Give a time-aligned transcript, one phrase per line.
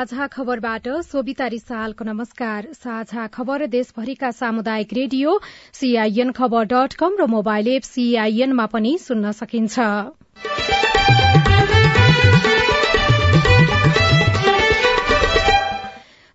[0.00, 5.32] साझा खबरबाट सोभिता रिसालको नमस्कार। साझा खबर देशभरिका सामुदायिक radio
[5.74, 9.76] CIN Khabar dot com र मोबाइल एप सीआईएनमा पनि सुन्न सकिन्छ।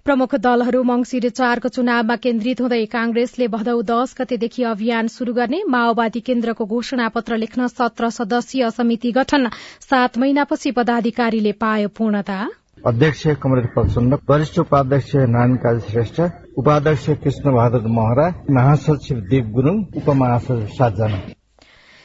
[0.05, 6.21] प्रमुख दलहरू मंगिर चारको चुनावमा केन्द्रित हुँदै कांग्रेसले भदौ दश गतेदेखि अभियान शुरू गर्ने माओवादी
[6.27, 9.49] केन्द्रको घोषणा पत्र लेख्न सत्र सदस्यीय समिति गठन
[9.87, 12.39] सात महिनापछि पदाधिकारीले पायो पूर्णता।
[12.87, 16.19] अध्यक्ष कमरेश प्रचण्ड वरिष्ठ उपाध्यक्ष नारायण काजी श्रेष्ठ
[16.57, 21.17] उपाध्यक्ष कृष्ण बहादुर महरा महासचिव देव गुरूङ उपमहासचिव सातजना।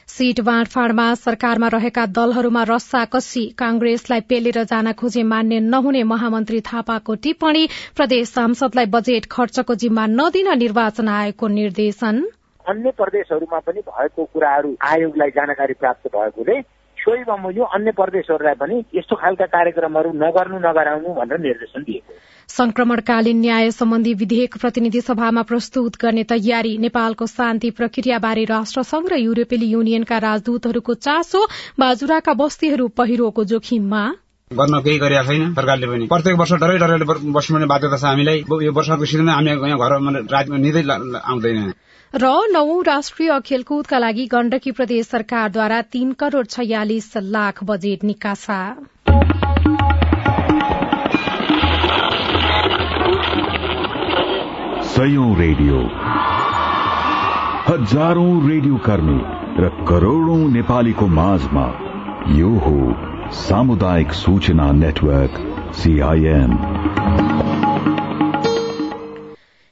[0.09, 7.67] सीट बाँडफाँडमा सरकारमा रहेका दलहरूमा रस्साकस्सी कांग्रेसलाई पेलेर जान खोजे मान्य नहुने महामन्त्री थापाको टिप्पणी
[7.97, 12.25] प्रदेश सांसदलाई बजेट खर्चको जिम्मा नदिन निर्वाचन आयोगको निर्देशन।
[12.65, 16.61] अन्य प्रदेशहरूमा पनि भएको कुराहरू आयोगलाई जानकारी प्राप्त भएकोले
[17.01, 23.71] सोही बमोजिम अन्य प्रदेशहरूलाई पनि यस्तो खालका कार्यक्रमहरू नगर्नु नगराउनु भनेर निर्देशन दिएको संक्रमणकालीन न्याय
[23.71, 30.95] सम्बन्धी विधेयक प्रतिनिधि सभामा प्रस्तुत गर्ने तयारी नेपालको शान्ति प्रक्रियाबारे राष्ट्रसंघ र युरोपेली युनियनका राजदूतहरूको
[31.07, 31.45] चासो
[31.81, 34.03] बाजुराका बस्तीहरू पहिरोको जोखिममा।
[34.51, 38.73] गर्न केही गरेका छैन सरकारले पनि। प्रत्येक वर्ष डरै डरैले बस्नुपर्ने बाध्यता छ हामीलाई। यो
[38.73, 39.93] वर्षको सिजनमा हामी यहाँ घर
[40.59, 41.71] निकै आउँदैन।
[42.15, 48.77] र नौ राष्ट्रिय खेलकुदका लागि गण्डकी प्रदेश सरकारद्वारा तीन करोड़ छयालिस लाख बजेट निकासा।
[55.39, 55.79] रेडियो।
[57.69, 59.21] हजारौं रेडियो कर्मी
[59.63, 61.67] र करोड़ौं नेपालीको माझमा
[62.35, 62.77] यो हो
[63.33, 65.39] सामुदायिक सूचना नेटवर्क
[65.75, 66.59] सीआईएन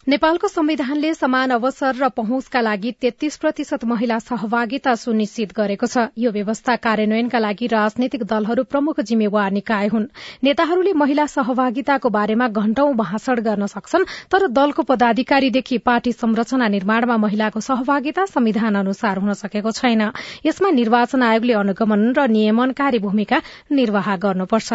[0.08, 6.30] नेपालको संविधानले समान अवसर र पहुँचका लागि तेत्तीस प्रतिशत महिला सहभागिता सुनिश्चित गरेको छ। यो
[6.32, 10.06] व्यवस्था कार्यान्वयनका लागि राजनैतिक दलहरू प्रमुख जिम्मेवार निकाय हुन्।
[10.42, 17.60] नेताहरूले महिला सहभागिताको बारेमा घण्टौं भाषण गर्न सक्छन् तर दलको पदाधिकारीदेखि पार्टी संरचना निर्माणमा महिलाको
[17.60, 20.08] सहभागिता संविधान अनुसार हुन सकेको छैन।
[20.40, 23.42] यसमा निर्वाचन आयोगले अनुगमन र नियमनकारी भूमिका
[23.76, 24.72] निर्वाह गर्नुपर्छ।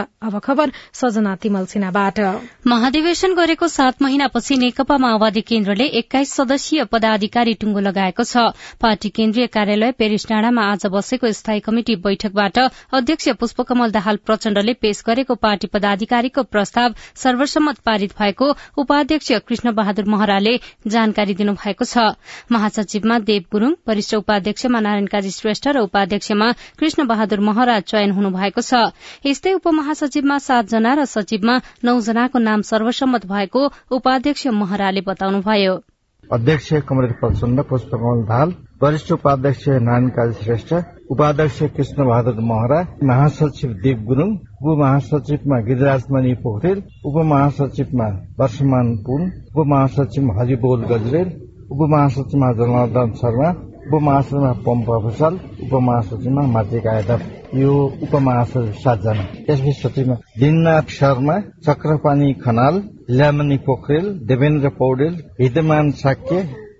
[2.67, 9.47] महाधिवेशन गरेको सात महिनापछि नेकपा माओवादी केन्द्रले एक्काइस सदस्यीय पदाधिकारी टुंगो लगाएको छ। पार्टी केन्द्रीय
[9.47, 12.57] कार्यालय पेरिस डाँडामा आज बसेको स्थायी कमिटि बैठकबाट
[12.91, 18.47] अध्यक्ष पुष्पकमल दाहाल प्रचण्डले पेश गरेको पार्टी पदाधिकारीको प्रस्ताव सर्वसम्मत पारित भएको
[18.77, 20.57] उपाध्यक्ष कृष्ण बहादुर महराले
[20.87, 22.19] जानकारी दिनुभएको छ।
[22.51, 28.61] महासचिवमा देव गुरूङ वरिष्ठ उपाध्यक्षमा नारायण काजी श्रेष्ठ र उपाध्यक्षमा कृष्ण बहादुर महरा चयन हुनुभएको
[28.61, 28.91] छ।
[29.23, 35.79] यस्तै उपमहासचिवमा सातजना र सचिवमा नौजनाको नाम सर्वसम्मत भएको उपाध्यक्ष महराले बताउनुभयो
[36.23, 38.51] अध्यक्ष कमरेश प्रचण्ड पुष्पकमल दाहाल
[38.81, 40.73] वरिष्ठ उपाध्यक्ष नारायण श्रेष्ठ
[41.11, 42.79] उपाध्यक्ष कृष्ण बहादुर महरा
[43.09, 44.31] महासचिव देव गुरूङ
[44.61, 48.07] उपमहासचिवमा गिरिराजमणि पोखरेल उपमहासचिवमा
[48.39, 51.29] वर्षमान पुन उपमहासचिवमा हरिबोल गजरेल
[51.71, 53.51] उपमहासचिवमा जनार्दन शर्मा
[53.93, 55.33] उपमहासचिवमा पम्प भूषाल
[55.63, 57.19] उपमहासचिवमा माध्यका यादव।
[57.59, 57.73] यो
[58.03, 66.39] उपमहासचिव सातजना। यसपछि सचिवमा दिननाथ शर्मा चक्रपानी खनाल ल्यामनी पोखरेल देवेन्द्र पौडेल हिदमान साक्य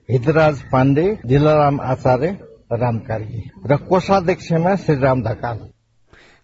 [0.10, 2.30] हिदराज पाण्डे दिलाराम आचार्य
[2.74, 5.60] राम कार्की। र कोषाध्यक्षमा श्री राम ढकाल।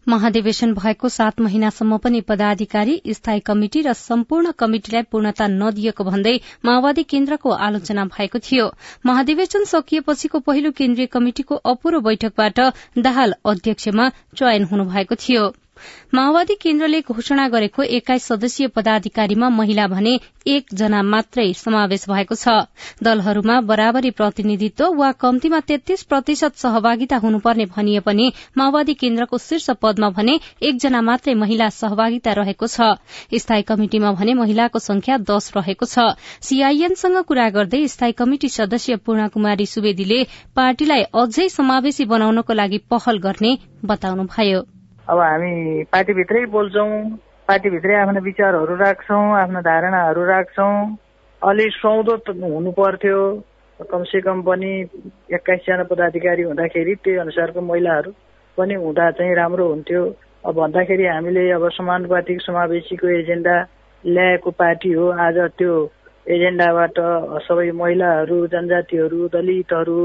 [0.07, 6.33] महाधिवेशन भएको सात महिनासम्म पनि पदाधिकारी स्थायी कमिटि र सम्पूर्ण कमिटिलाई पूर्णता नदिएको भन्दै
[6.65, 8.65] माओवादी केन्द्रको आलोचना भएको थियो।
[9.05, 12.59] महाधिवेशन सकिएपछिको पहिलो केन्द्रीय कमिटिको अपूर्व बैठकबाट
[12.99, 15.49] दाहाल अध्यक्षमा चयन हुनुभएको थियो।
[16.13, 20.13] माओवादी केन्द्रले घोषणा गरेको एक्काइस सदस्यीय पदाधिकारीमा महिला भने
[20.47, 22.55] एकजना मात्रै समावेश भएको छ।
[23.03, 30.09] दलहरूमा बराबरी प्रतिनिधित्व वा कम्तीमा तेत्तीस प्रतिशत सहभागिता हुनुपर्ने भनिए पनि माओवादी केन्द्रको शीर्ष पदमा
[30.17, 32.89] भने एकजना मात्रै महिला सहभागिता रहेको छ।
[33.35, 36.09] स्थायी कमिटिमा भने महिलाको संख्या दश रहेको छ।
[36.41, 40.23] सीआईएनसँग कुरा गर्दै स्थायी कमिटि सदस्य पूर्ण कुमारी सुवेदीले
[40.55, 44.78] पार्टीलाई अझै समावेशी बनाउनको लागि पहल गर्ने बताउनुभयो।
[45.09, 46.89] अब हामी पार्टीभित्रै बोल्छौँ
[47.47, 50.73] पार्टीभित्रै आफ्ना विचारहरू राख्छौँ आफ्ना धारणाहरू राख्छौँ।
[51.41, 53.19] अलिक सौदो हुनु पर्थ्यो
[53.79, 54.71] कमसे कम पनि
[55.33, 58.11] एक्काइसजना पदाधिकारी हुँदाखेरि त्यही अनुसारको महिलाहरू
[58.57, 60.03] पनि हुँदा चाहिँ राम्रो हुन्थ्यो।
[60.45, 63.55] अब भन्दाखेरि हामीले अब समानुपातिक समावेशीको एजेन्डा
[64.03, 65.73] ल्याएको पार्टी हो। आज त्यो
[66.27, 66.97] एजेन्डाबाट
[67.49, 70.01] सबै महिलाहरू जनजातिहरू दलितहरू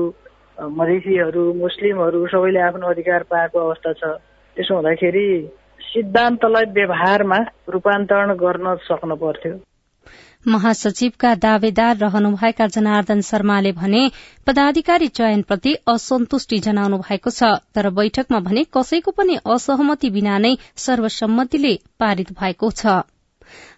[0.78, 4.16] मधेसीहरू मुस्लिमहरू सबैले आफ्नो अधिकार पाएको अवस्था छ।
[4.56, 5.26] त्यसो हुँदाखेरि
[5.80, 9.54] सिद्धान्तलाई व्यवहारमा रूपान्तरण गर्न सक्नु पर्थ्यो
[10.46, 14.02] महासचिवका दावेदार रहनुभएका जनार्दन शर्माले भने
[14.46, 21.74] पदाधिकारी चयनप्रति असन्तुष्टि जनाउनु भएको छ तर बैठकमा भने कसैको पनि असहमति बिना नै सर्वसम्मतिले
[22.00, 23.00] पारित भएको छ।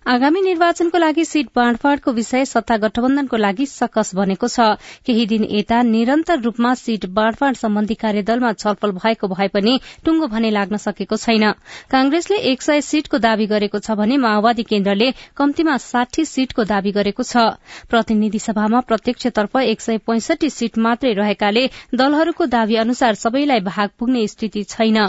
[0.07, 5.81] आगामी निर्वाचनको लागि सीट बाँडफाँडको विषय सत्ता गठबन्धनको लागि सकस बनेको छ। केही दिन यता
[5.83, 9.75] निरन्तर रूपमा सीट बाँडफाँड सम्बन्धी कार्यदलमा छलफल भएको भए पनि
[10.07, 11.51] टुंगो भने लाग्न सकेको छैन।
[11.91, 17.23] कांग्रेसले एक सय सीटको दावी गरेको छ भने माओवादी केन्द्रले कम्तीमा साठी सीटको दावी गरेको
[17.25, 17.59] छ।
[17.91, 21.67] प्रतिनिधि सभामा प्रत्यक्षतर्फ एक सय पैंसठी सीट मात्रै रहेकाले
[21.97, 25.03] दलहरूको दावी अनुसार सबैलाई भाग पुग्ने स्थिति छैन।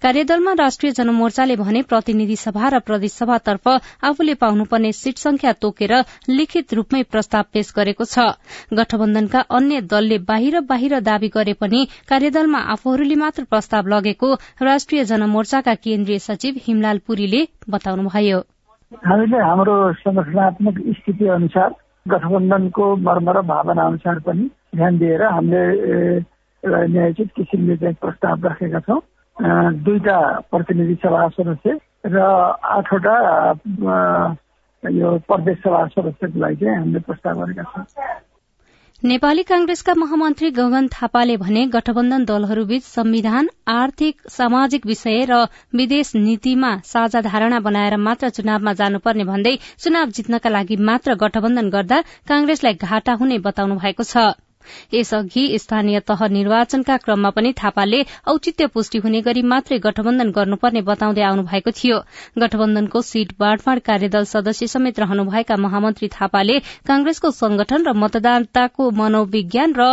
[0.00, 5.94] कार्यदलमा राष्ट्रिय जनमोर्चाले भने प्रतिनिधि सभा र प्रदेशसभातर्फ आफूले पाउनुपर्ने सीट संख्या तोकेर
[6.30, 8.26] लिखित रूपमै प्रस्ताव पेश गरेको छ।
[8.72, 15.74] गठबन्धनका अन्य दलले बाहिर बाहिर दावी गरे पनि कार्यदलमा आफूहरूले मात्र प्रस्ताव लगेको राष्ट्रिय जनमोर्चाका
[15.84, 18.38] केन्द्रीय सचिव हिमलाल पुरीले बताउनुभयो।
[19.04, 21.74] हामीले हाम्रो संगठनात्मक स्थिति अनुसार
[22.06, 25.62] गठबन्धनको मर्म र भावना अनुसार पनि ध्यान दिएर हामीले
[26.62, 29.00] न्यायोचित किसिमले चाहिँ प्रस्ताव राखेका छौँ।
[29.84, 30.18] दुईटा
[30.50, 32.18] प्रतिनिधि सभा सदस्य र
[32.76, 33.16] आठवटा
[34.82, 37.84] यो प्रदेश सभा सदस्यको लागि चाहिँ हामीले प्रस्ताव गरेका छौँ।
[39.02, 46.70] नेपाली कांग्रेसका महामन्त्री गगन थापाले भने गठबन्धन दलहरूबीच संविधान आर्थिक सामाजिक विषय र विदेश नीतिमा
[46.84, 53.12] साझा धारणा बनाएर मात्र चुनावमा जानुपर्ने भन्दै चुनाव जित्नका लागि मात्र गठबन्धन गर्दा कांग्रेसलाई घाटा
[53.12, 54.34] हुने बताउनु भएको छ।
[54.94, 61.22] यसअघि स्थानीय तह निर्वाचनका क्रममा पनि थापाले औचित्य पुष्टि हुने गरी मात्रै गठबन्धन गर्नुपर्ने बताउँदै
[61.22, 61.98] आउनु भएको थियो।
[62.38, 69.90] गठबन्धनको सीट बाँडफाँड कार्यदल सदस्य समेत रहनुभएका महामन्त्री थापाले कांग्रेसको संगठन र मतदाताको मनोविज्ञान र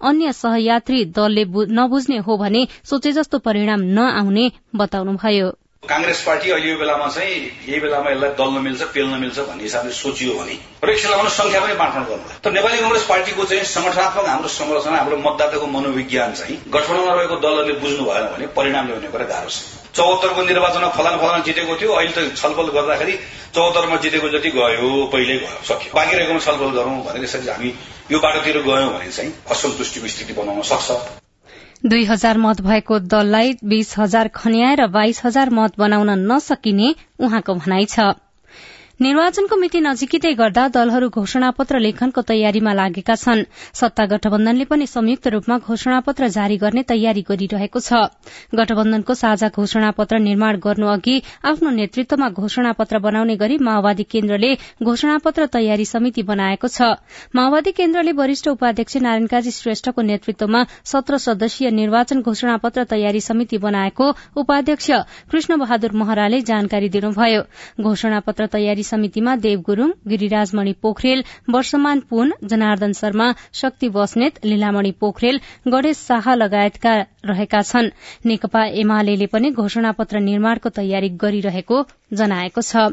[0.00, 5.52] अन्य सहयात्री दलले नबुझ्ने हो भने सोचे जस्तो परिणाम नआउने बताउनुभयो।
[5.86, 7.34] कांग्रेस पार्टी अहिले यो बेलामा चाहिँ
[7.68, 11.74] यही बेलामा यसलाई दल्न मिल्छ पेल्न मिल्छ भन्ने हिसाबले सोचियो भने र यसलाई संख्या पनि
[11.82, 17.14] बाँडफाँड गर्नु तर नेपाली कंग्रेस पार्टीको चाहिँ संगठनात्मक हाम्रो संरचना हाम्रो मतदाताको मनोविज्ञान चाहिँ गठबन्धनमा
[17.18, 19.58] रहेको दलहरूले बुझ्नु भएन भने परिणाम ल्याउने कुरा गाह्रो छ।
[19.96, 23.14] चौहत्तरको निर्वाचनमा फलान फलान जितेको थियो अहिले त छलफल गर्दाखेरि
[23.56, 27.70] चौहत्तरमा जितेको जति गयो पहिल्यै गयो सक्यो। बाँकी रहेकोमा छलफल गरौं भनेर यसरी हामी
[28.12, 31.25] यो बाटोतिर गयौं भने चाहिँ असन्तुष्टिको स्थिति बनाउन सक्छ।
[31.84, 37.84] दुई हजार मत भएको दललाई बीस हजार खन्याएर बाइस हजार मत बनाउन नसकिने उहाँको भनाइ
[37.84, 38.06] छ।
[39.00, 43.42] निर्वाचनको मिति नजिकिँदै गर्दा दलहरू घोषणापत्र लेखनको तयारीमा लागेका छन्।
[43.76, 47.92] सत्ता गठबन्धनले पनि संयुक्त रूपमा घोषणापत्र जारी गर्ने तयारी गरिरहेको छ।
[48.56, 55.84] गठबन्धनको साझा घोषणापत्र निर्माण गर्नु अघि आफ्नो नेतृत्वमा घोषणापत्र बनाउने गरी माओवादी केन्द्रले घोषणापत्र तयारी
[55.84, 56.96] समिति बनाएको छ।
[57.36, 64.08] माओवादी केन्द्रले वरिष्ठ उपाध्यक्ष नारायण काजी श्रेष्ठको नेतृत्वमा सत्र सदस्यीय निर्वाचन घोषणापत्र तयारी समिति बनाएको
[64.40, 64.90] उपाध्यक्ष
[65.28, 67.42] कृष्ण बहादुर महराले जानकारी दिनुभयो।
[67.82, 75.40] घोषणापत्र तयारी समितिमा देव गुरूङ गिरिराजमणि पोखरेल वर्षमान पुन जनार्दन शर्मा शक्ति बस्नेत लीलामणि पोखरेल
[75.68, 76.94] गणेश शाह लगायतका
[77.26, 77.90] रहेका छन्।
[78.26, 82.84] नेकपा एमाले पनि घोषणापत्र निर्माणको तयारी गरिरहेको जनाएको छ।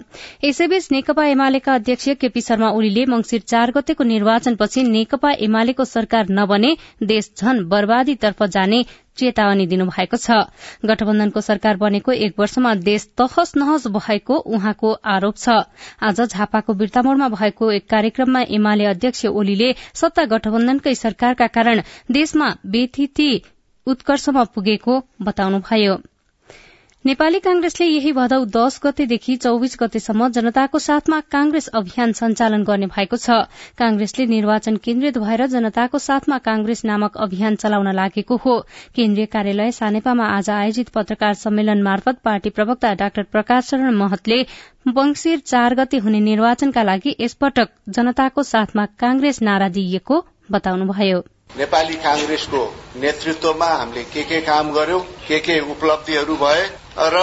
[0.43, 6.71] यसैबीच नेकपा एमालेका अध्यक्ष केपी शर्मा ओलीले मंगिर चार गतेको निर्वाचनपछि नेकपा एमालेको सरकार नबने
[7.03, 8.83] देश झन बर्बादीतर्फ जाने
[9.17, 10.37] चेतावनी दिनुभएको छ।
[10.85, 15.57] गठबन्धनको सरकार बनेको एक वर्षमा देश तहस नहस भएको उहाँको आरोप छ।
[16.01, 23.29] आज झापाको बिर्तामोड़मा भएको एक कार्यक्रममा एमाले अध्यक्ष ओलीले सत्ता गठबन्धनकै सरकारका कारण देशमा बेथिति
[23.87, 25.95] उत्कर्षमा पुगेको बताउनुभयो।
[27.05, 33.17] नेपाली कांग्रेसले यही भदौ दश गतेदेखि चौविस गतेसम्म जनताको साथमा कांग्रेस अभियान सञ्चालन गर्ने भएको
[33.17, 33.39] छ।
[33.77, 38.55] कांग्रेसले निर्वाचन केन्द्रित भएर जनताको साथमा कांग्रेस नामक अभियान चलाउन लागेको हो।
[38.95, 44.41] केन्द्रीय कार्यालय सानेपामा आज आयोजित पत्रकार सम्मेलन मार्फत पार्टी प्रवक्ता डाक्टर प्रकाश शरण महतले
[44.87, 51.19] मंगिर चार गते हुने निर्वाचनका लागि यसपटक जनताको साथमा कांग्रेस नारा दिइएको बताउनुभयो।
[51.57, 52.63] नेपाली कांग्रेसको
[53.01, 56.63] नेतृत्वमा हामीले के के काम गर्यौं के के उपलब्धिहरू भए
[56.97, 57.17] र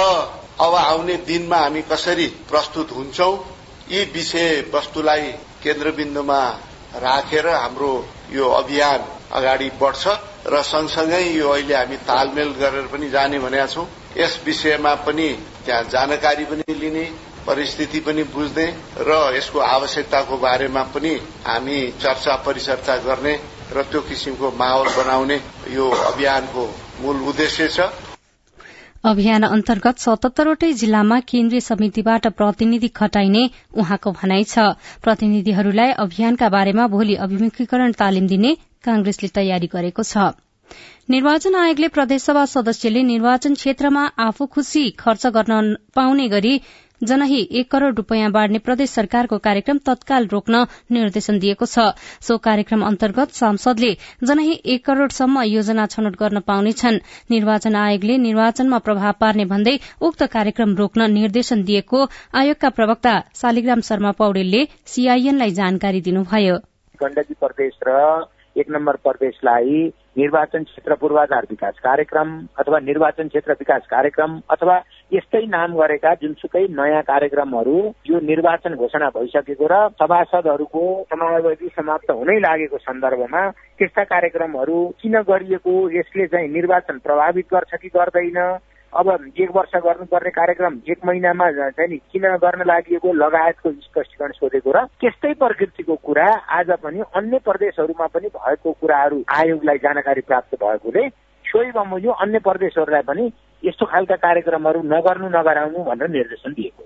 [0.60, 3.36] अब आउने दिनमा हामी कसरी प्रस्तुत हुन्छौं
[3.90, 5.30] यी विषय वस्तुलाई
[5.62, 6.40] केन्द्रबिन्दुमा
[6.96, 7.92] राखेर हाम्रो
[8.32, 10.04] यो अभियान अगाडि बढ्छ
[10.46, 13.86] र सँगसँगै यो अहिले हामी तालमेल गरेर पनि जाने भनेका छौं।
[14.16, 15.28] यस विषयमा पनि
[15.64, 17.04] त्यहाँ जानकारी पनि लिने
[17.46, 18.66] परिस्थिति पनि बुझ्ने
[18.98, 21.14] र यसको आवश्यकताको बारेमा पनि
[21.46, 23.34] हामी चर्चा परिचर्चा गर्ने
[23.72, 26.62] र त्यो किसिमको माहौल बनाउने यो अभियानको
[27.00, 28.09] मूल उद्देश्य छ।
[29.04, 34.64] अभियान अन्तर्गत सतहत्तरवटै जिल्लामा केन्द्रीय समितिबाट प्रतिनिधि खटाइने उहाँको भनाइ छ।
[35.02, 38.50] प्रतिनिधिहरूलाई अभियानका बारेमा भोलि अभिमुखीकरण तालिम दिने
[38.84, 40.26] कांग्रेसले तयारी गरेको छ।
[41.10, 46.54] निर्वाचन आयोगले प्रदेशसभा सदस्यले निर्वाचन क्षेत्रमा आफू खुशी खर्च गर्न पाउने गरी
[47.02, 51.86] जनही एक करोड़ रूपियाँ बाँड्ने प्रदेश सरकारको कार्यक्रम तत्काल रोक्न निर्देशन दिएको छ।
[52.20, 53.92] सो कार्यक्रम अन्तर्गत सांसदले
[54.24, 56.98] जनही एक करोड़सम्म योजना छनौट गर्न पाउनेछन्।
[57.30, 62.04] निर्वाचन आयोगले निर्वाचनमा प्रभाव पार्ने भन्दै उक्त कार्यक्रम रोक्न निर्देशन दिएको
[62.34, 66.56] आयोगका प्रवक्ता शालिग्राम शर्मा पौडेलले सीआईएनलाई जानकारी दिनुभयो।
[67.00, 67.96] गण्डकी प्रदेश र
[68.56, 74.76] एक नम्बर प्रदेशलाई निर्वाचन क्षेत्र पूर्वाधार विकास कार्यक्रम अथवा निर्वाचन क्षेत्र विकास कार्यक्रम अथवा
[75.12, 77.76] यस्तै नाम गरेका जुनसुकै नयाँ कार्यक्रमहरू
[78.06, 83.42] यो निर्वाचन घोषणा भइसकेको र सभासदहरूको समावेशी समाप्त हुनै लागेको सन्दर्भमा
[83.78, 88.38] त्यस्ता कार्यक्रमहरू किन गरिएको यसले चाहिँ निर्वाचन प्रभावित गर्छ कि गर्दैन?
[88.92, 94.72] अब एक वर्ष गर्नुपर्ने कार्यक्रम एक महिनामा चाहिँ नि किन गर्न लागि लगायतको स्पष्टीकरण सोधेको
[94.72, 101.08] र त्यस्तै प्रकृतिको कुरा आज पनि अन्य प्रदेशहरूमा पनि भएको कुराहरू आयोगलाई जानकारी प्राप्त भएकोले
[101.44, 103.30] सोही बमोजिम अन्य प्रदेशहरूलाई पनि
[103.62, 106.84] यस्तो खालका कार्यक्रमहरू नगर्नु नगराउनु भनेर निर्देशन दिएको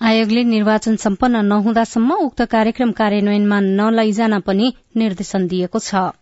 [0.00, 6.21] आयोगले निर्वाचन सम्पन्न नहुँदासम्म उक्त कार्यक्रम कार्यान्वयनमा नलैजान पनि निर्देशन दिएको छ।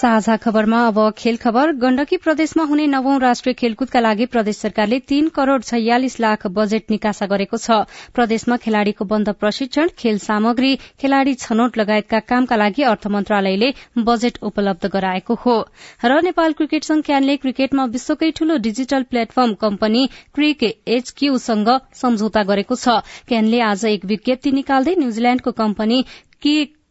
[0.00, 5.28] साझा खबरमा अब खेल खबर। गण्डकी प्रदेशमा हुने नवौं राष्ट्रिय खेलकुदका लागि प्रदेश सरकारले तीन
[5.28, 7.78] करोड़ छयालिस लाख बजेट निकासा गरेको छ।
[8.14, 14.88] प्रदेशमा खेलाड़ीको बन्द प्रशिक्षण खेल सामग्री खेलाड़ी छनौट लगायतका कामका लागि अर्थ मन्त्रालयले बजेट उपलब्ध
[14.88, 15.58] गराएको हो।
[16.04, 20.64] र नेपाल क्रिकेट संघ क्यानले क्रिकेटमा विश्वकै ठूलो डिजिटल प्लेटफर्म कम्पनी क्रिक
[20.96, 26.04] एचक्यूसँग सम्झौता गरेको छ। क्यानले आज एक विज्ञप्ति निकाल्दै न्यूजील्याण्डको कम्पनी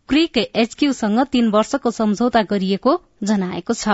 [0.09, 3.87] क्रिक एचक्यूसँग तीन वर्षको सम्झौता गरिएको जनाएको छ।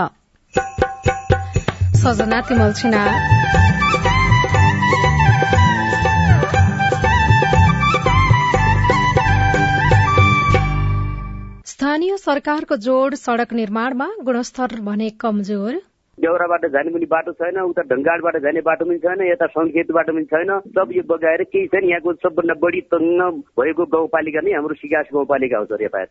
[11.65, 15.81] स्थानीय सरकारको जोड़ सड़क निर्माणमा गुणस्तर भने कमजोर।
[16.17, 20.25] देउराबाट जाने पनि बाटो छैन उता ढङ्गाडबाट जाने बाटो पनि छैन यता सङ्खेत बाटो पनि
[20.25, 23.29] छैन। सब यो बगाएर केही छैन यहाँको सबभन्दा बढी तन्न
[23.59, 26.07] भएको गाउँपालिका नै हाम्रो सिगास गाउँपालिका हो रेपायर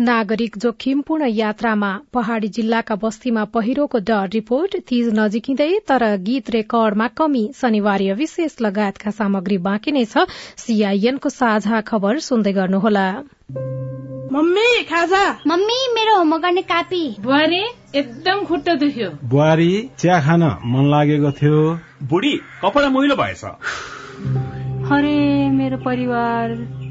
[0.00, 7.52] नागरिक जोखिमपूर्ण यात्रामा पहाड़ी जिल्लाका बस्तीमा पहिरोको डर रिपोर्ट तीज नजिकिँदै तर गीत रेकर्डमा कमी।
[7.54, 13.06] शनिवार विशेष लगायतका सामग्री बाँकी नै छ। सीआईएनको साझा खबर सुन्दै गर्नुहोला।
[14.34, 17.62] मम्मी खाजा। मम्मी मेरो होमवर्क गर्ने कापी। बुहारी
[17.94, 23.44] एकदम खुट्टा दुख्यो। बुहारी चिया खान मन लागेको थियो। बुढी कपडा मैलो भएछ।
[24.90, 26.83] अरे मेरो परिवार।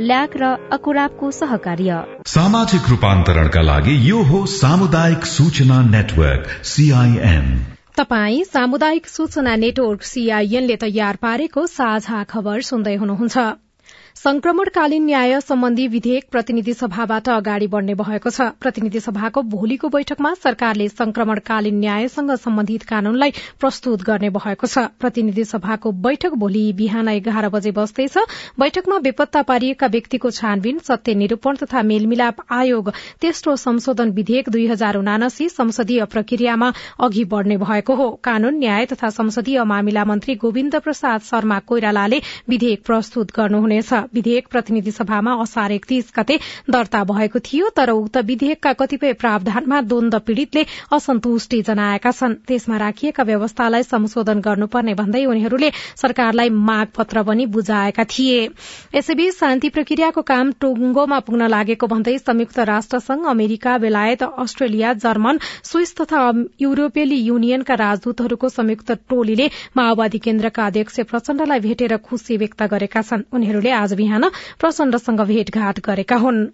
[0.00, 7.46] ल्याक र अकुराबको सहकार्य। सामाजिक रूपान्तरणका लागि यो हो सामुदायिक सूचना नेटवर्क सीआईएन
[7.96, 13.36] तपाई सामुदायिक सूचना नेटवर्क सीआईएनले तयार पारेको साझा खबर सुन्दै हुनुहुन्छ।
[14.16, 20.88] संक्रमणकालीन न्याय सम्बन्धी विधेयक प्रतिनिधि सभाबाट अगाडि बढ़ने भएको छ। प्रतिनिधि सभाको भोलिको बैठकमा सरकारले
[20.88, 23.30] संक्रमणकालीन न्यायसँग सम्बन्धित कानूनलाई
[23.60, 28.16] प्रस्तुत गर्ने भएको छ। प्रतिनिधि सभाको बैठक भोलि बिहान एघार बजे बस्दैछ।
[28.60, 34.96] बैठकमा बेपत्ता पारिएका व्यक्तिको छानबिन सत्य निरूपण तथा मेलमिलाप आयोग तेस्रो संशोधन विधेयक दुई हजार
[34.96, 41.20] उनासी संसदीय प्रक्रियामा अघि बढ़ने भएको हो। कानून न्याय तथा संसदीय मामिला मन्त्री गोविन्द प्रसाद
[41.24, 46.36] शर्मा कोइरालाले विधेयक प्रस्तुत गर्नुहुनेछ। विधेयक प्रतिनिधि सभामा असार एकतीस गते
[46.70, 53.22] दर्ता भएको थियो तर उक्त विधेयकका कतिपय प्रावधानमा द्वन्द पीड़ितले असन्तुष्टि जनाएका छन्। त्यसमा राखिएका
[53.22, 58.40] व्यवस्थालाई संशोधन गर्नुपर्ने भन्दै उनीहरूले सरकारलाई माग पत्र पनि बुझाएका थिए।
[58.94, 65.38] यसैबीच शान्ति प्रक्रियाको काम टुङ्गोमा पुग्न लागेको भन्दै संयुक्त राष्ट्र संघ अमेरिका बेलायत अस्ट्रेलिया जर्मन
[65.64, 66.22] स्विस तथा
[66.60, 73.70] युरोपेली युनियनका राजदूतहरूको संयुक्त टोलीले माओवादी केन्द्रका अध्यक्ष प्रचण्डलाई भेटेर खुशी व्यक्त गरेका छन्। उनीहरूले
[73.72, 76.44] आज बिहान प्रचण्डसँग भेटघाट गरेका हुन्।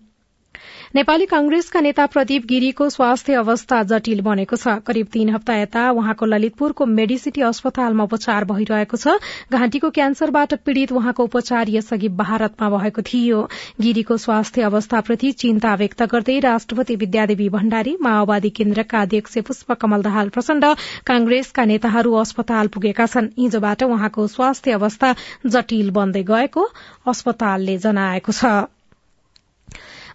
[0.94, 6.26] नेपाली कांग्रेसका नेता प्रदीप गिरीको स्वास्थ्य अवस्था जटिल बनेको छ। करिब तीन हप्ता यता उहाँको
[6.26, 9.14] ललितपुरको मेडिसिटी अस्पतालमा उपचार भइरहेको छ।
[9.54, 13.42] घाँटीको क्यान्सरबाट पीड़ित उहाँको उपचार यसअघि भारतमा भएको थियो।
[13.80, 20.66] गिरीको स्वास्थ्य अवस्थाप्रति चिन्ता व्यक्त गर्दै राष्ट्रपति विद्यादेवी भण्डारी माओवादी केन्द्रका अध्यक्ष पुष्पकमल दाहाल प्रचण्ड
[21.06, 25.14] कांग्रेसका नेताहरू अस्पताल पुगेका छन्। हिजोबाट उहाँको स्वास्थ्य अवस्था
[25.46, 26.68] जटिल बन्दै गएको
[27.06, 28.54] अस्पतालले जनाएको छ।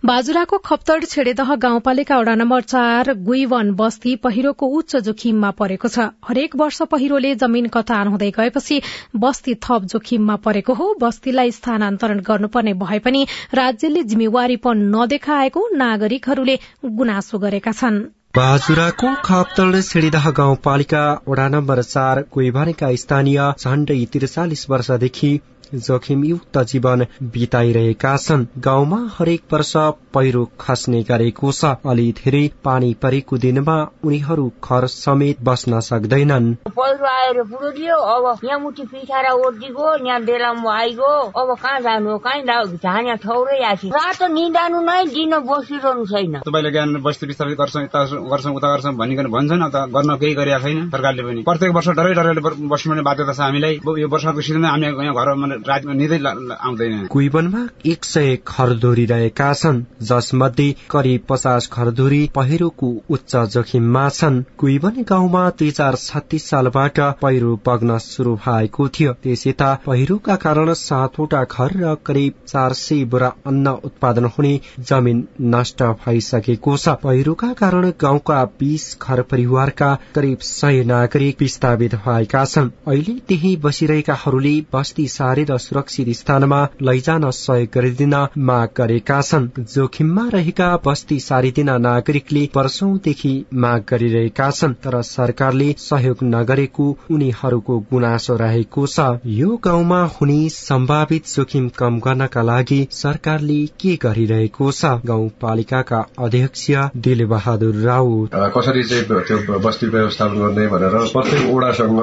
[0.04, 6.56] बाजुराको खप्तड छेडेदह गाउँपालिका वडा नम्बर चार गुइवन बस्ती पहिरोको उच्च जोखिममा परेको छ। हरेक
[6.56, 8.82] वर्ष पहिरोले जमीन कटान हुँदै गएपछि
[9.16, 17.40] बस्ती थप जोखिममा परेको हो। बस्तीलाई स्थानान्तरण गर्नुपर्ने भए पनि राज्यले जिम्मेवारीपन नदेखाएको नागरिकहरूले गुनासो
[17.40, 18.04] गरेका छन्।
[18.36, 25.30] बाजुराको खाप्तल सिडिदह गाउँपालिका वडा नम्बर चार कोइभानेका स्थानीय झण्डै त्रिचालिस वर्षदेखि
[25.74, 29.74] जोखिमयुक्त जीवन बिताइरहेका छन्। गाउँमा हरेक वर्ष
[30.14, 37.06] पहिरो खस्ने गरेको छ। अलि धेरै पानी परेको दिनमा उनीहरू घर समेत बस्न सक्दैनन्। पहिरो
[37.06, 42.44] आएर पुरो अब यहाँ मुठी पिछाएर ओर्दिगो यहाँ डेलामा आइगयो। अब कहाँ जानु कहीँ
[42.78, 48.04] झाने ठौरै आएको रात निदानु नै दिन बसिरहनु छैन। तपाईँले ज्ञान बस्ती विस्थापित गर्छौँ यता
[48.32, 52.14] गर्छौँ उता गर्छौँ भनिकन भन्छन्। त गर्न केही गरेका छैन सरकारले पनि। प्रत्येक वर्ष डरै
[52.14, 58.38] डरैले बस्नुपर्ने बाध्यता छ हामीलाई। यो वर्षको सिजनमा हामी यहाँ घर आउँदैन। कुइबनमा एक सय
[58.48, 65.96] खरधोरी रहेका छन् जसमध्ये करिब पचास खरधोरी पहिरोको उच्च जोखिममा छन्। कुइबन गाउँमा दुई हजार
[65.96, 72.34] छत्तीस सालबाट पहिरो बग्न शुरू भएको थियो। त्यस यता पहिरोका कारण सातवटा घर र करिब
[72.48, 79.22] चार सय बोरा अन्न उत्पादन हुने जमिन नष्ट भइसकेको छ। पहिरोका कारण गाउँका बीस घर
[79.22, 87.30] परिवारका करिब सय नागरिक विस्थापित भएका छन्। अहिले त्यही बसिरहेकाहरूले बस्ती सारेर सुरक्षित स्थानमा लैजान
[87.32, 95.02] सहयोग गरिदिन माग गरेका छन्। जोखिममा रहेका बस्ती सारिदिन नागरिकले वर्षौंदेखि माग गरिरहेका छन् तर
[95.02, 102.80] सरकारले सहयोग नगरेको उनीहरूको गुनासो रहेको छ। यो गाउँमा हुने सम्भावित जोखिम कम गर्नका लागि
[102.92, 104.86] सरकारले के गरिरहेको छ?
[105.06, 106.66] गाउँपालिकाका अध्यक्ष
[106.98, 112.00] दिल बहादुर राउत कसरी चाहिँ त्यो बस्ती व्यवस्थापन गर्ने भनेर प्रत्येक ओडासँग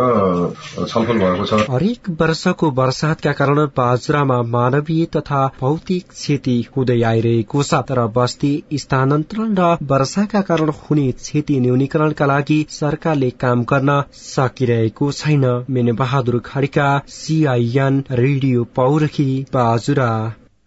[0.88, 1.55] छलफल भएको छ?
[1.71, 9.55] हरेक वर्षको वर्षातका कारण बाजुरामा मानवीय तथा भौतिक क्षति हुँदै आइरहेको छ तर बस्ती स्थानान्तरण
[9.59, 16.90] र वर्षाका कारण हुने क्षति न्यूनीकरणका लागि सरकारले काम गर्न सकिरहेको छैन। Man Bahadur Khadka
[17.09, 20.12] CIN radio Paurakhi Bajura.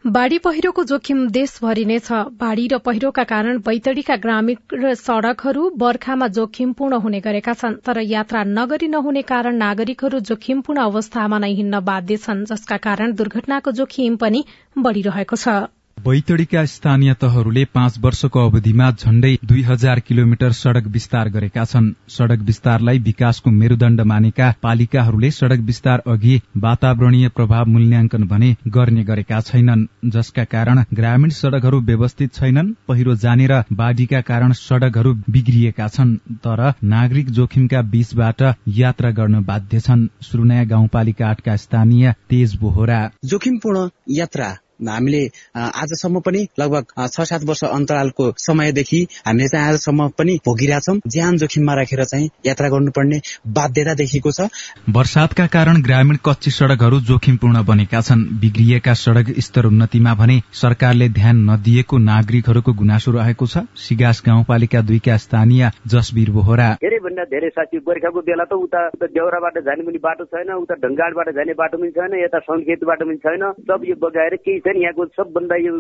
[0.06, 7.00] बाढ़ी पहिरोको जोखिम देशभरि नै छ। बाढ़ी र पहिरोका कारण बैतडीका ग्रामीण सड़कहरू बर्खामा जोखिमपूर्ण
[7.06, 12.46] हुने गरेका छन् तर यात्रा नगरी नहुने कारण नागरिकहरू जोखिमपूर्ण अवस्थामा नै हिँड्न बाध्य छन्
[12.46, 14.44] जसका कारण दुर्घटनाको जोखिम पनि
[14.80, 15.58] बढ़िरहेको छ।
[16.06, 22.40] बैतडीका स्थानीय तहहरूले पाँच वर्षको अवधिमा झण्डै दुई हजार किलोमिटर सड़क विस्तार गरेका छन्। सड़क
[22.40, 29.86] विस्तारलाई विकासको मेरूदण्ड मानेका पालिकाहरूले सड़क विस्तार अघि वातावरणीय प्रभाव मूल्याङ्कन भने गर्ने गरेका छैनन्।
[30.06, 36.16] जसका कारण ग्रामीण सड़कहरू व्यवस्थित छैनन्। पहिरो जाने र बाढ़ीका कारण सड़कहरू बिग्रिएका छन्।
[36.46, 43.90] तर नागरिक जोखिमका बीचबाट यात्रा गर्न बाध्य छन्। सुरुनयाँ गाउँपालिका आठका स्थानीय तेज बोहरा। जोखिमपूर्ण
[44.10, 45.24] यात्रा हामीले
[45.56, 51.74] आजसम्म पनि लगभग छ सात वर्ष अन्तरालको समयदेखि हामीले चाहिँ आजसम्म पनि भोगिरहेछौँ ज्यान जोखिममा
[51.76, 53.20] राखेर चाहिँ यात्रा गर्नुपर्ने
[53.56, 54.50] बाध्यता देखिएको छ।
[54.90, 61.38] वर्षातका कारण ग्रामीण कच्ची सड़कहरू जोखिमपूर्ण बनेका छन्। बिग्रिएका सड़क स्तर उन्नतिमा भने सरकारले ध्यान
[61.50, 68.22] नदिएको नागरिकहरूको गुनासो रहेको छ। सिगास गाउँपालिका दुईका स्थानीय जसवीर बोहरा। धेरैभन्दा धेरै साथी बर्खाको
[68.22, 72.40] बेला त उता देउराबाट जाने पनि बाटो छैन उता ढङ्गाडबाट जाने बाटो पनि छैन यता
[72.46, 75.74] सङ्केत बाटो पनि छैन। सब यो बगाएर केही छैन यहाँको सबभन्दा यो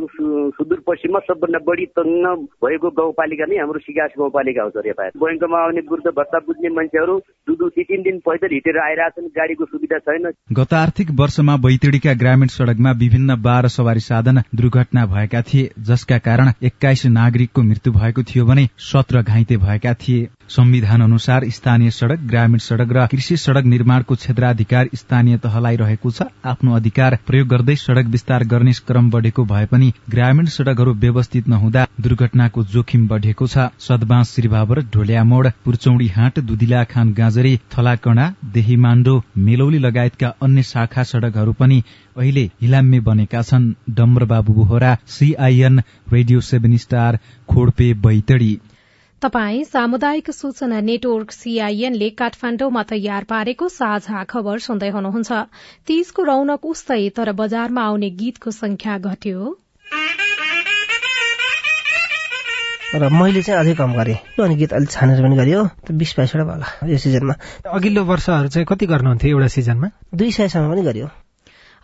[0.58, 5.82] सुदूरपश्चिममा सबभन्दा बढी तङ्ग भएको गाउँपालिका नै हाम्रो सिगास गाउँपालिका हो सर यता बैङ्कमा आउने
[5.92, 7.18] वृद्ध भत्ता बुझ्ने मान्छेहरू
[7.48, 12.54] दुई दुई तिन दिन पैदल हिँडेर आइरहेछन् गाडीको सुविधा छैन। गत आर्थिक वर्षमा बैतडीका ग्रामीण
[12.54, 18.46] सड़कमा विभिन्न बाह्र सवारी साधन दुर्घटना भएका थिए जसका कारण एक्काइस नागरिकको मृत्यु भएको थियो
[18.46, 24.16] भने सत्र घाइते भएका थिए। संविधान अनुसार स्थानीय सड़क ग्रामीण सड़क र कृषि सड़क निर्माणको
[24.16, 29.66] क्षेत्राधिकार स्थानीय तहलाई रहेको छ। आफ्नो अधिकार प्रयोग गर्दै सड़क विस्तार गर्ने क्रम बढ़ेको भए
[29.66, 36.40] पनि ग्रामीण सड़कहरू व्यवस्थित नहुँदा दुर्घटनाको जोखिम बढ़ेको छ। सदबाँस श्रीभावर ढोल्या मोड़ पुर्चौडी हाट
[36.42, 41.82] दुदिला खान गाजरी थलाकणा देहीमाण्डो मेलौली लगायतका अन्य शाखा सड़कहरू पनि
[42.18, 45.80] अहिले हिलाम्मे बनेका छन्। Dambar Babu Bohara CIN
[46.14, 48.58] radio seven star Khodpe Baitadi.
[49.22, 55.32] तपाई सामुदायिक सूचना नेटवर्क सीआईएनले काठमाण्डुमा तयार पारेको साझा खबर सुन्दै हुनुहुन्छ।
[55.88, 59.56] तीजको रौनक उस्तै तर बजारमा आउने गीतको संख्या घट्यो।
[62.96, 66.54] र मैले चाहिँ अझै कम गरेँ। अनि गीत अलिक छानेर पनि गरियो। बिस बाइसवटा भयो
[66.54, 67.34] होला। यो सिजनमा।
[67.72, 69.88] अघिल्लो वर्षहरू चाहिँ कति गर्नुहुन्थ्यो एउटा सिजनमा?
[70.16, 71.08] दुई सयसम्म पनि गरियो।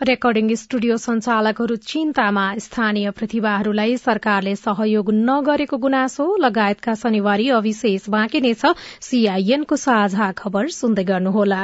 [0.02, 8.72] रेकर्डिङ स्टुडियो सञ्चालकहरू चिन्तामा स्थानीय प्रतिभाहरूलाई सरकारले सहयोग नगरेको गुनासो लगायतका शनिबारी अविशेष बाँकी छ
[9.08, 11.62] सीआईएनको साझा खबर सुन्दै गर्नुहोला।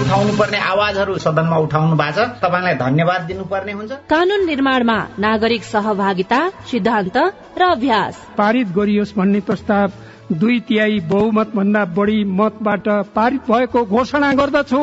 [0.00, 6.40] उठाउनु पर्ने आवाजहरू सदनमा उठाउनु भएको छ। तपाईँलाई धन्यवाद दिनुपर्ने हुन्छ। कानून निर्माणमा नागरिक सहभागिता
[6.66, 7.16] सिद्धान्त
[7.58, 9.88] र अभ्यास। पारित गरियोस् भन्ने प्रस्ताव
[10.34, 14.82] दुई तिहाई बहुमत भन्दा बढी मतबाट पारित भएको घोषणा गर्दछु।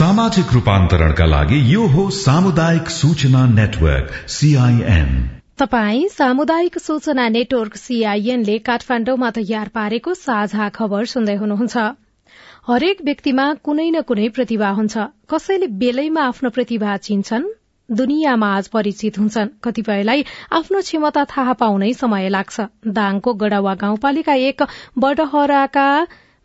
[0.00, 5.10] सामाजिक रूपान्तरणका लागि यो हो सामुदायिक सूचना नेटवर्क सीआईएन
[5.60, 11.76] तपाई सामुदायिक सूचना नेटवर्क सीआईएनले काठमाण्डुमा तयार पारेको साझा खबर सुन्दै हुनुहुन्छ।
[12.68, 17.46] हरेक व्यक्तिमा कुनै न कुनै प्रतिभा हुन्छ। कसैले बेलैमा आफ्नो प्रतिभा चिन्छन्
[17.88, 20.24] दुनियाँमा आज परिचित हुन्छन्। कतिपयलाई
[20.60, 25.88] आफ्नो क्षमता थाहा पाउनै समय लाग्छ। दाङको गडावा गाउँपालिका एक बडहराका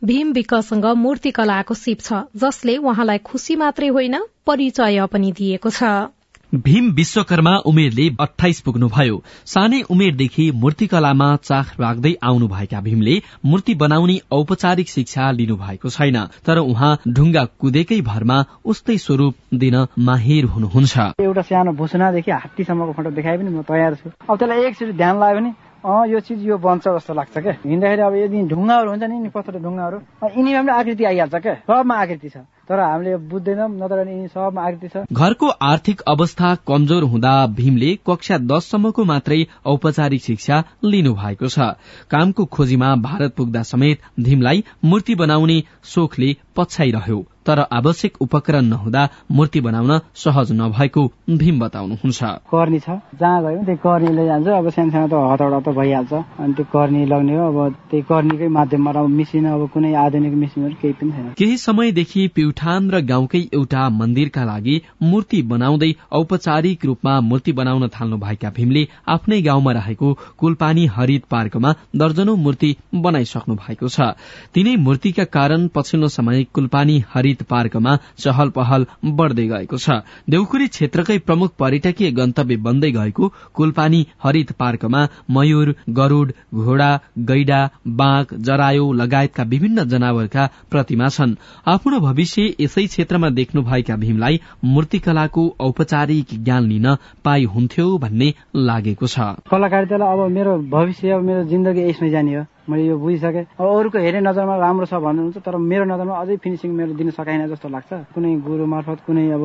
[0.01, 6.12] भीम विकसँग मूर्तिकलाको सिप छ जसले उहाँलाई खुशी मात्रै होइन परिचय पनि दिएको छ।
[6.55, 14.19] भीम विश्वकर्मा उमेरले अठाइस पुग्नुभयो। सानै उमेरदेखि मूर्तिकलामा चाख राख्दै आउनु भएका भीमले मूर्ति बनाउने
[14.31, 21.12] औपचारिक शिक्षा लिनु भएको छैन तर उहाँ ढुङ्गा कुदेकै भरमा उस्तै स्वरूप दिन माहिर हुनुहुन्छ।
[21.19, 25.39] एउटा सानो भुसुनादेखि हात्तीसम्मको फोटो देखाए पनि म तयार छु। अब त्यसलाई एकचोटि ध्यान लाग्यो
[25.39, 25.51] भने
[25.86, 29.60] अँ यो चिज यो बन्छ जस्तो लाग्छ क्या हिँड्दाखेरि अब यदि ढुङ्गाहरू हुन्छ नि पत्थर
[29.62, 29.98] ढुङ्गाहरू
[30.38, 35.06] यिनीमा पनि आकृति आइहाल्छ क्या सबमा आकृति छ। तर हामीले बुझ्दैनौँ नत्र सबमा आकृति छ।
[35.13, 41.69] घरको आर्थिक अवस्था कमजोर हुँदा भीमले कक्षा दससम्मको मात्रै औपचारिक शिक्षा लिनु भएको छ।
[42.10, 45.62] कामको खोजीमा भारत पुग्दा समेत भीमलाई मूर्ति बनाउने
[45.93, 53.41] सोखले पछ्याइरह्यो। तर आवश्यक उपकरण नहुँदा मूर्ति बनाउन सहज नभएको भीम बताउनुहुन्छ। कर्नी छ। जहाँ
[53.43, 57.36] गयो त्यही कर्नी लैजान्छ। अब सानो सानो त हतौडा त भइहाल्छ। अनि त्यो कर्नी लगाउने
[57.38, 61.58] हो। अब त्यही कर्नीकै माध्यमबाट अब मिसिन अब कुनै आधुनिक मिसिनहरू केही पनि छैन। केही
[61.58, 68.49] समयदेखि प्युठान र गाउँकै एउटा मन्दिरका लागि मूर्ति बनाउँदै औपचारिक रूपमा मूर्ति बनाउन थाल्नु भएका
[68.49, 74.13] भीमले आफ्नै गाउँमा रहेको कुलपानी हरित पार्कमा दर्जनौ मूर्ति बनाइसक्नु भएको छ।
[74.53, 79.89] तिनै मूर्तिका कारण पछिल्लो समय कुलपानी हरित पार्कमा चहल पहल बढ़दै गएको छ।
[80.30, 88.26] देउखुरी क्षेत्रकै प्रमुख पर्यटकीय गन्तव्य बन्दै गएको कुलपानी हरित पार्कमा मयूर गरूड घोडा गैडा बाघ
[88.34, 91.36] जरायो लगायतका विभिन्न जनावरका प्रतिमा छन्।
[91.67, 99.08] आफ्नो भविष्य यसै क्षेत्रमा देख्नु भएका भीमलाई मूर्तिकलाको औपचारिक ज्ञान लिन पाइ हुन्थ्यो भन्ने लागेको
[99.08, 99.19] छ।
[99.52, 103.97] कलाकारितालाई अब मेरो भविष्य अब मेरो जिन्दगी यसमै जाने हो। मैले यो बुझिसकेँ। अब अरूको
[103.99, 107.91] हेर्ने नजरमा राम्रो छ भन्नुहुन्छ तर मेरो नजरमा अझै फिनिसिङ मेरो दिन सकाइन जस्तो लाग्छ।
[108.13, 109.43] कुनै गुरु मार्फत कुनै अब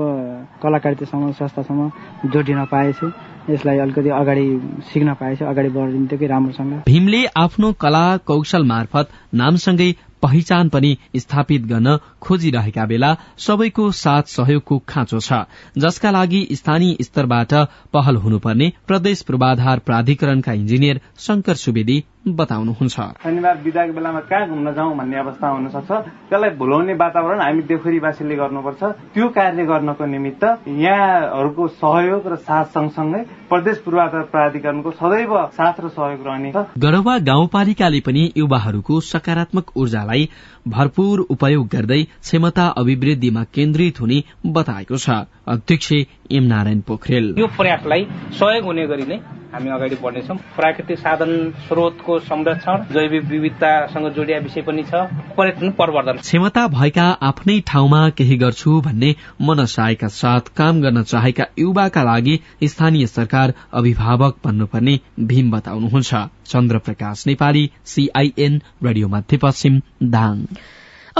[0.62, 3.06] कलाकारितासँग संस्थासँग जोडिन पाएछु
[3.50, 4.46] यसलाई अलिकति अगाडि
[4.88, 9.90] सिक्न पाएछु अगाडि बढिन्थ्यो कि राम्रोसँग। भीमले आफ्नो कला कौशल मार्फत नामसँगै
[10.22, 15.42] पहिचान पनि स्थापित गर्न खोजिरहेका बेला सबैको साथ सहयोगको खाँचो छ
[15.78, 17.54] जसका लागि स्थानीय स्तरबाट
[17.92, 24.96] पहल हुनुपर्ने प्रदेश पूर्वाधार प्राधिकरणका इन्जिनियर शंकर सुवेदी बताउनुहुन्छ। शनिबार बिदाको बेलामा कहाँ घुम्न जाउँ
[24.96, 25.90] भन्ने अवस्था हुन सक्छ
[26.28, 28.82] त्यसलाई भुलाउने वातावरण हामी देवखुरीवासीले गर्नुपर्छ।
[29.14, 35.88] त्यो कार्य गर्नको निमित्त यहाँहरूको सहयोग र साथ सँगसँगै प्रदेश पूर्वाधार प्राधिकरणको सदैव साथ र
[35.88, 39.76] सहयोग रहनेछ। गरवा गाउँपालिकाले पनि युवाहरूको सकारात्मक
[40.10, 40.28] ऊर्जालाई
[40.68, 45.10] भरपूर उपयोग गर्दै क्षमता अभिवृद्धिमा केन्द्रित हुने बताएको छ।
[45.46, 45.92] अध्यक्ष
[46.30, 48.04] एम नारायण पोखरेल। यो प्रयासलाई
[48.38, 49.18] सहयोग हुने गरी नै
[49.52, 51.30] हामी अगाडि बढ्नेछौँ। प्राकृतिक साधन
[51.68, 54.94] स्रोतको संरक्षण जैविक विविधतासँग जोडिया विषय पनि छ।
[55.36, 62.02] पर्यटन प्रवर्धन। क्षमता भएका आफ्नै ठाउँमा केही गर्छु भन्ने मनसायका साथ काम गर्न चाहेका युवाका
[62.02, 66.14] लागि स्थानीय सरकार अभिभावक बन्नुपर्ने भीम बताउनुहुन्छ।
[66.46, 70.44] चन्द्र प्रकाश नेपाली सीआईएन रेडियो मध्यपश्चिम दाङ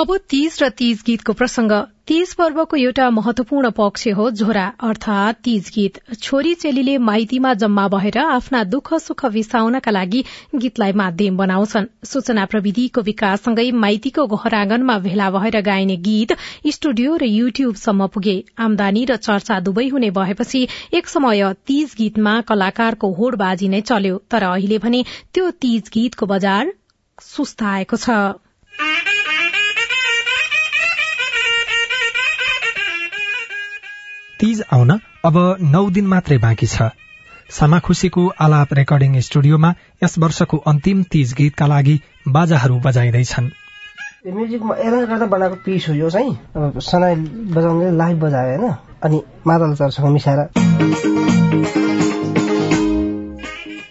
[0.01, 1.73] अब तीज र तीज गीतको प्रसंग।
[2.09, 8.19] तीज पर्वको एउटा महत्वपूर्ण पक्ष हो झोरा अर्थात तीज गीत। छोरी चेलीले माइतीमा जम्मा भएर
[8.19, 10.25] आफ्ना दुःख सुख विसाउनका लागि
[10.57, 14.57] गीतलाई माध्यम बनाउँछन्। सूचना प्रविधिको विकाससँगै माइतीको घर
[15.01, 16.37] भेला भएर गाइने गीत
[16.71, 23.13] स्टुडियो र युट्युबसम्म पुगे। आमदानी र चर्चा दुवै हुने भएपछि एक समय तीज गीतमा कलाकारको
[23.13, 26.73] होडबाजी नै चल्यो। तर अहिले भने त्यो तीज गीतको बजार
[27.23, 28.23] सुस्ताएको छ।
[34.41, 34.91] तीज आउन
[35.25, 36.89] अब नौ दिन मात्रै बाँकी छ।
[37.51, 39.71] सामाखुसीको आलाप रेकर्डिङ स्टुडियोमा
[40.05, 41.97] यस वर्षको अन्तिम तीज गीतका लागि
[42.29, 43.51] बाजाहरू बजाइँदैछन्।
[44.33, 44.75] म्युजिकमा
[45.05, 47.15] गर्दा बनाएको पिस हो यो चाहिँ। अब सनाई
[47.53, 48.75] बजाउने लाइभ बजायो होइन।
[49.05, 50.41] अनि मादल चर्सँग मिसाएर।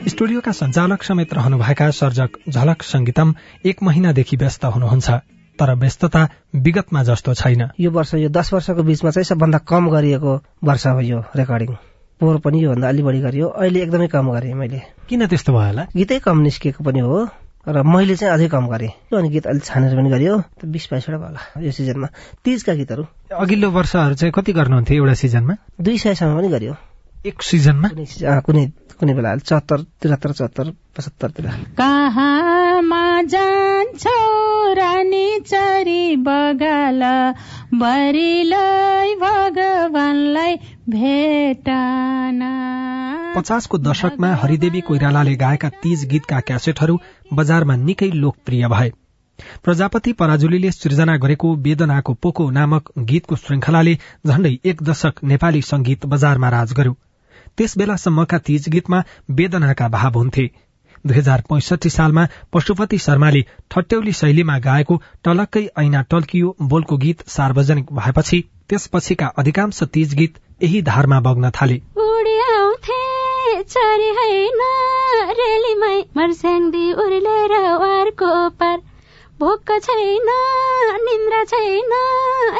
[0.09, 3.35] स्टुडियोका सञ्चालक समेत रहनुभएका सर्जक झलक संगीतम
[3.65, 5.09] एक महिनादेखि व्यस्त हुनुहुन्छ।
[5.59, 6.21] तर व्यस्तता
[6.55, 11.01] विगतमा जस्तो छैन। यो वर्ष यो दस वर्षको बीचमा चाहिँ सबभन्दा कम गरिएको वर्ष हो
[11.01, 11.75] यो रेकर्डिङ।
[12.19, 15.83] पोहोर पनि योभन्दा अलि बढी गरियो। अहिले एकदमै कम गरेँ मैले। किन त्यस्तो भयो होला?
[15.95, 17.27] गीतै कम निस्किएको पनि हो
[17.67, 21.27] र मैले चाहिँ अझै कम गरेँ। अनि गीत अलिक छानेर पनि गरियो। बिस बाइसवटा भयो
[21.27, 22.07] होला यो सिजनमा।
[22.43, 23.03] तिजका गीतहरू।
[23.35, 25.53] अघिल्लो वर्षहरू चाहिँ कति गर्नुहुन्थ्यो एउटा सिजनमा?
[25.79, 26.75] दुई सयसम्म पनि गरियो।
[27.25, 27.87] एक सिजनमा?
[28.47, 28.65] कुनै
[28.99, 31.45] कुनै बेला चौहत्तर त्रिहत्तर चौहत्तर पचहत्तरतिर
[31.77, 34.17] कहाँमा जान्छौ
[34.73, 37.01] रानी चरी बगाल?
[37.73, 40.55] बरिलै भगवानलाई
[40.89, 42.41] भेटान।
[43.35, 46.99] पचासको दशकमा हरिदेवी कोइरालाले गाएका तीज गीतका क्यासेटहरू
[47.33, 48.91] बजारमा निकै लोकप्रिय भए।
[49.63, 53.93] प्रजापति पराजुलीले सृजना गरेको वेदनाको पोको नामक गीतको श्रृंखलाले
[54.27, 56.95] झण्डै एक दशक नेपाली संगीत बजारमा राज गर्यो।
[57.57, 60.49] त्यस बेलासम्मका तीज गीतमा वेदनाका भाव हुन्थे।
[61.07, 67.93] दुई हजार पैंसठी सालमा पशुपति शर्माले ठट्यौली शैलीमा गाएको टलक्कै ऐना टल्कियो बोलको गीत सार्वजनिक
[67.93, 70.33] भएपछि त्यसपछिका अधिकांश तीज गीत
[70.63, 71.81] यही धारमा बग्न थाले।
[75.39, 78.77] रेलीमै मर्स्याङ्दी उर्लेर वारको पार।
[79.39, 80.29] भोक छैन
[81.03, 81.93] निन्द्रा छैन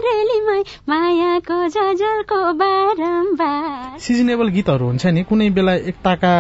[0.04, 6.32] रेलीमै मायाको जजलको बारम्बार। सिजनेबल गीतहरू हुन्छ नि कुनै बेला एकताका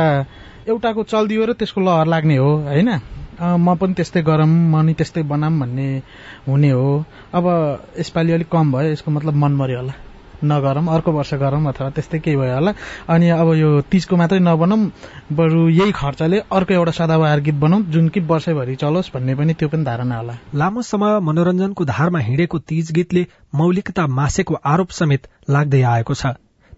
[0.67, 2.89] एउटाको चल्दियो र त्यसको लहर लाग्ने हो होइन?
[3.59, 5.89] म पनि त्यस्तै गरौँ म नि त्यस्तै बनाऊँ भन्ने
[6.47, 6.87] हुने हो।
[7.35, 7.45] अब
[7.99, 9.93] यसपालि अलिक कम भयो यसको मतलब मन मर्यो होला।
[10.43, 12.73] नगरौँ अर्को वर्ष गरौँ अथवा त्यस्तै केही भयो होला।
[13.09, 14.91] अनि अब यो तिजको मात्रै नबनाउँ
[15.31, 19.69] बरु यही खर्चले अर्को एउटा सदाबहार गीत बनाऊ जुन कि वर्षैभरि चलोस् भन्ने पनि त्यो
[19.69, 23.25] पनि धारणा होला। लामो समय मनोरञ्जनको धारमा हिँडेको तीज गीतले
[23.55, 26.25] मौलिकता मासेको आरोप समेत लाग्दै आएको छ।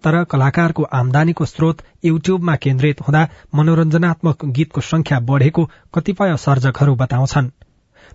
[0.03, 7.49] तर कलाकारको आमदानीको स्रोत युट्युबमा केन्द्रित हुँदा मनोरञ्जनात्मक गीतको संख्या बढ़ेको कतिपय सर्जकहरू बताउँछन्।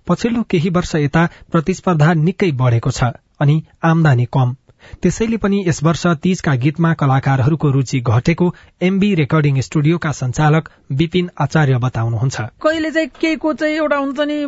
[0.09, 4.55] पछिल्लो केही वर्ष यता प्रतिस्पर्धा निकै बढ़ेको छ अनि आमदानी कम।
[5.03, 11.79] त्यसैले पनि यस वर्ष तीजका गीतमा कलाकारहरूको रूचि घटेको एमबी रेकर्डिङ स्टुडियोका संचालक विपिन आचार्य
[11.79, 14.39] बताउनुहुन्छ। कहिले चाहिँ केहीको चाहिँ एउटा हुन्छ नि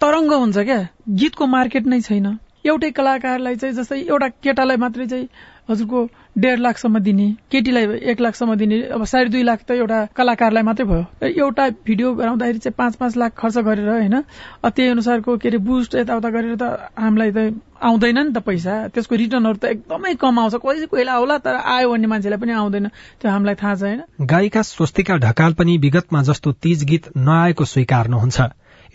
[0.00, 0.88] तरङ्ग हुन्छ क्या?
[1.08, 5.28] गीतको मार्केट नै छैन। एउटै कलाकारलाई चाहिँ जस्तै एउटा केटालाई मात्रै चाहिँ
[5.70, 10.62] हजुरको डेढ लाखसम्म दिने केटीलाई एक लाखसम्म दिने अब साढे दुई लाख त एउटा कलाकारलाई
[10.62, 14.20] मात्रै भयो। एउटा भिडियो बनाउँदाखेरि चाहिँ पाँच पाँच लाख खर्च गरेर होइन
[14.66, 19.14] त्यही अनुसारको के अरे बुस्ट यताउता गरेर त हामीलाई त आउँदैन नि त पैसा। त्यसको
[19.16, 22.86] रिटर्नहरू त एकदमै कम आउँछ। कोही कोहीलाई आउला तर आयो भन्ने मान्छेलाई पनि आउँदैन।
[23.18, 28.38] त्यो हामीलाई थाहा छ होइन गायिका स्वस्तिका ढकाल पनि विगतमा जस्तो तीज गीत नआएको स्वीकार्नुहुन्छ।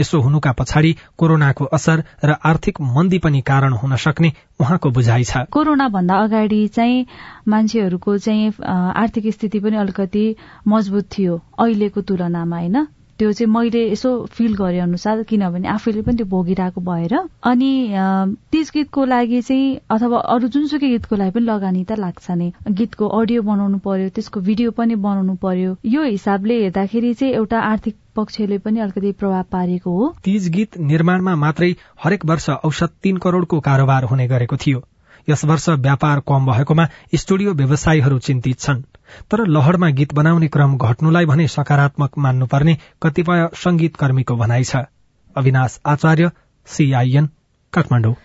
[0.01, 5.45] यसो हुनुका पछाडि कोरोनाको असर र आर्थिक मन्दी पनि कारण हुन सक्ने उहाँको बुझाइ छ।
[5.51, 7.06] कोरोना भन्दा अगाडि चाहिँ
[7.47, 8.51] मान्छेहरूको चाहिँ
[8.95, 10.25] आर्थिक स्थिति पनि अलिकति
[10.67, 12.88] मजबुत थियो अहिलेको तुलनामा होइन?
[13.19, 17.71] त्यो चाहिँ मैले यसो फिल गरे अनुसार किनभने आफैले पनि त्यो भोगिरहेको भएर। अनि
[18.52, 23.08] तीज गीतको लागि चाहिँ अथवा अरू जुनसुकै गीतको लागि पनि लगानी त लाग्छ नै। गीतको
[23.19, 28.58] अडियो बनाउनु पर्यो त्यसको भिडियो पनि बनाउनु पर्यो। यो हिसाबले हेर्दाखेरि चाहिँ एउटा आर्थिक पक्षले
[28.58, 31.73] पनि अलिकति प्रभाव पारेको हो। तीज गीत निर्माणमा मात्रै
[32.04, 34.82] हरेक वर्ष औसत तीन करोड़को कारोबार हुने गरेको थियो।
[35.29, 38.81] यस वर्ष व्यापार कम भएकोमा स्टुडियो व्यवसायीहरू चिन्तित छन्।
[39.31, 44.75] तर लहरमा गीत बनाउने क्रम घट्नुलाई भने सकारात्मक मान्नुपर्ने कतिपय संगीत कर्मीको भनाइ छ।
[45.36, 46.31] अविनाश आचार्य
[46.67, 47.29] सीआईएन
[47.73, 48.15] काठमाडौँ।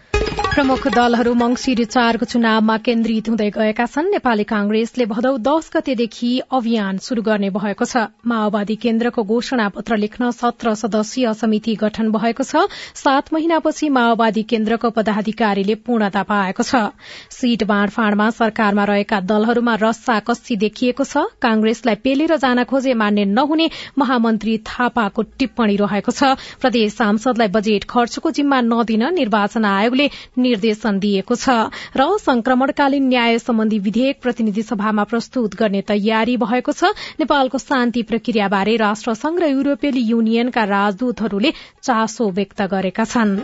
[0.48, 6.98] प्रमुख दलहरू मंगिर चारको चुनावमा केन्द्रित हुँदै गएका छन्। नेपाली कांग्रेसले भदौ दश गतेदेखि अभियान
[6.98, 12.66] शुरू गर्ने भएको छ। माओवादी केन्द्रको घोषणा पत्र लेख्न सत्र सदस्यीय समिति गठन भएको छ।
[12.94, 16.90] सात महिनापछि माओवादी केन्द्रको पदाधिकारीले पूर्णता पाएको छ।
[17.30, 23.70] सीट बाँडफाँडमा सरकारमा रहेका दलहरूमा रस्सा कस्सी देखिएको छ। कांग्रेसलाई पेलेर जान खोजे मान्य नहुने
[23.98, 30.10] महामन्त्री थापाको टिप्पणी रहेको छ। प्रदेश सांसदलाई बजेट खर्चको जिम्मा नदिन निर्वाचन आयोगले
[30.48, 36.92] निर्देशन दिएको छ। र संक्रमणकालीन न्याय सम्बन्धी विधेयक प्रतिनिधि सभामा प्रस्तुत गर्ने तयारी भएको छ।
[37.20, 43.38] नेपालको शान्ति प्रक्रियाबारे राष्ट्रसंघ र युरोपेली युनियनका राजदूतहरूले चासो व्यक्त गरेका छन्।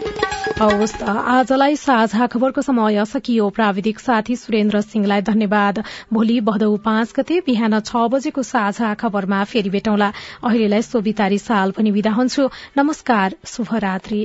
[0.54, 7.80] आजलाई साझा खबरको समय सकियो। प्राविधिक साथी सुरेन्द्र सिंहलाई धन्यवाद। भोलि भदौ पाँच गते बिहान
[7.80, 10.12] छ बजेको साझा खबरमा फेरि भेटौँला।
[10.44, 14.20] अहिलेलाई सोभितारी साल पनि विदा हुन्छु। नमस्कार शुभरात्री।